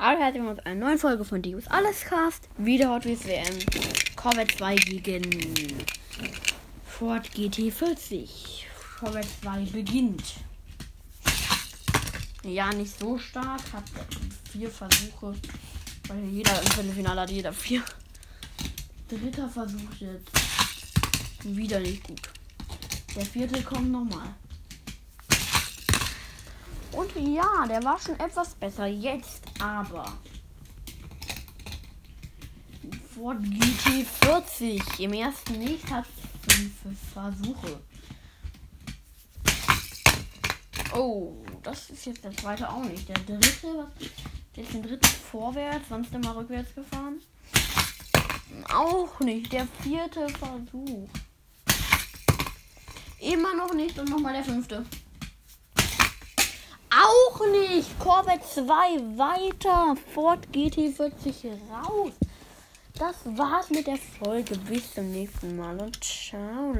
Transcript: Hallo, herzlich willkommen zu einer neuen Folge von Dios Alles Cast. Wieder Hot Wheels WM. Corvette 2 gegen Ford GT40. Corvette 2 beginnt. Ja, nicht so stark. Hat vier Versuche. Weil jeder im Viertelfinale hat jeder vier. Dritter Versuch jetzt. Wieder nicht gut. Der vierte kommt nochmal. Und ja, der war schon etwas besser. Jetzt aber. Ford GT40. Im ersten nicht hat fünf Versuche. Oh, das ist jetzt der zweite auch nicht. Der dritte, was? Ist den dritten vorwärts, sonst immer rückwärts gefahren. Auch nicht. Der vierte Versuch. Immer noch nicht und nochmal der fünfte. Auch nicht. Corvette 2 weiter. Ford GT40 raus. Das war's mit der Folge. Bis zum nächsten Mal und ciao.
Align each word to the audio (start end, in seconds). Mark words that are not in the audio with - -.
Hallo, 0.00 0.20
herzlich 0.20 0.42
willkommen 0.42 0.58
zu 0.58 0.66
einer 0.66 0.86
neuen 0.86 0.98
Folge 0.98 1.24
von 1.24 1.42
Dios 1.42 1.66
Alles 1.66 2.02
Cast. 2.02 2.48
Wieder 2.56 2.88
Hot 2.90 3.04
Wheels 3.04 3.26
WM. 3.26 3.58
Corvette 4.14 4.56
2 4.56 4.76
gegen 4.76 5.28
Ford 6.86 7.28
GT40. 7.34 8.28
Corvette 9.00 9.26
2 9.42 9.64
beginnt. 9.72 10.22
Ja, 12.44 12.72
nicht 12.72 12.96
so 12.96 13.18
stark. 13.18 13.60
Hat 13.72 13.82
vier 14.52 14.70
Versuche. 14.70 15.34
Weil 16.06 16.24
jeder 16.26 16.62
im 16.62 16.68
Viertelfinale 16.68 17.22
hat 17.22 17.30
jeder 17.30 17.52
vier. 17.52 17.82
Dritter 19.08 19.48
Versuch 19.48 19.94
jetzt. 19.98 20.30
Wieder 21.42 21.80
nicht 21.80 22.04
gut. 22.04 22.22
Der 23.16 23.26
vierte 23.26 23.60
kommt 23.64 23.90
nochmal. 23.90 24.28
Und 27.14 27.34
ja, 27.34 27.66
der 27.68 27.82
war 27.84 27.98
schon 27.98 28.18
etwas 28.20 28.54
besser. 28.54 28.86
Jetzt 28.86 29.42
aber. 29.60 30.12
Ford 33.14 33.38
GT40. 33.38 35.00
Im 35.00 35.12
ersten 35.12 35.58
nicht 35.58 35.90
hat 35.90 36.06
fünf 36.48 36.72
Versuche. 37.12 37.80
Oh, 40.94 41.34
das 41.62 41.90
ist 41.90 42.06
jetzt 42.06 42.24
der 42.24 42.36
zweite 42.36 42.68
auch 42.68 42.84
nicht. 42.84 43.08
Der 43.08 43.18
dritte, 43.18 43.66
was? 43.76 44.08
Ist 44.56 44.72
den 44.72 44.82
dritten 44.82 45.06
vorwärts, 45.06 45.88
sonst 45.88 46.12
immer 46.12 46.34
rückwärts 46.34 46.74
gefahren. 46.74 47.20
Auch 48.72 49.20
nicht. 49.20 49.52
Der 49.52 49.68
vierte 49.82 50.28
Versuch. 50.30 51.08
Immer 53.20 53.54
noch 53.54 53.72
nicht 53.74 53.98
und 53.98 54.08
nochmal 54.08 54.32
der 54.32 54.44
fünfte. 54.44 54.84
Auch 57.38 57.46
nicht. 57.46 57.98
Corvette 57.98 58.42
2 58.42 58.64
weiter. 59.16 59.96
Ford 60.12 60.40
GT40 60.52 61.58
raus. 61.70 62.12
Das 62.98 63.14
war's 63.24 63.70
mit 63.70 63.86
der 63.86 63.96
Folge. 63.96 64.56
Bis 64.58 64.94
zum 64.94 65.12
nächsten 65.12 65.56
Mal 65.56 65.78
und 65.78 66.02
ciao. 66.02 66.74